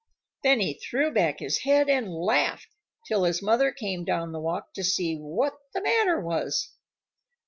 Then 0.41 0.61
he 0.61 0.73
threw 0.73 1.13
back 1.13 1.37
his 1.37 1.59
head 1.59 1.87
and 1.87 2.11
laughed 2.11 2.69
till 3.05 3.23
his 3.23 3.43
mother 3.43 3.71
came 3.71 4.03
down 4.03 4.31
the 4.31 4.39
walk 4.39 4.73
to 4.73 4.83
see 4.83 5.15
what 5.15 5.53
the 5.75 5.81
matter 5.83 6.19
was. 6.19 6.71